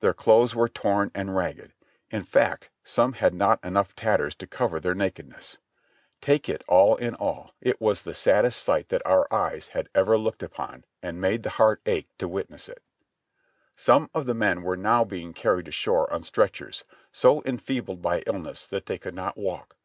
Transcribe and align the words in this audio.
Their 0.00 0.12
clothes 0.12 0.54
were 0.54 0.68
torn 0.68 1.10
and 1.14 1.34
ragged; 1.34 1.72
in 2.10 2.22
fact 2.22 2.68
some 2.84 3.14
had 3.14 3.32
not 3.32 3.64
enough 3.64 3.96
tatters 3.96 4.34
to 4.34 4.46
cover 4.46 4.78
their 4.78 4.94
nakedness. 4.94 5.56
Take 6.20 6.50
it 6.50 6.62
BACK 6.66 6.68
IN 6.68 6.74
OIvD 6.74 6.90
VIRGINIA 6.98 7.16
225 7.16 7.22
all 7.22 7.30
in 7.30 7.44
all, 7.48 7.54
it 7.62 7.80
was 7.80 8.02
the 8.02 8.12
saddest 8.12 8.62
sight 8.62 8.90
that 8.90 9.06
our 9.06 9.26
eyes 9.32 9.68
had 9.68 9.88
ever 9.94 10.18
looked 10.18 10.42
upon 10.42 10.84
and 11.02 11.18
made 11.18 11.44
the 11.44 11.48
heart 11.56 11.80
ache 11.86 12.10
to 12.18 12.28
witness 12.28 12.68
it. 12.68 12.82
Some 13.74 14.10
of 14.12 14.26
the 14.26 14.34
men 14.34 14.60
were 14.60 14.76
now 14.76 15.02
being 15.02 15.32
carried 15.32 15.68
ashore 15.68 16.12
on 16.12 16.24
stretchers, 16.24 16.84
so 17.10 17.42
enfeebled 17.46 18.02
by 18.02 18.22
illness 18.26 18.66
that 18.66 18.84
they 18.84 18.98
could 18.98 19.14
not 19.14 19.38
walk. 19.38 19.78